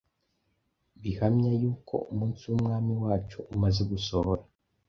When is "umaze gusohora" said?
3.53-4.43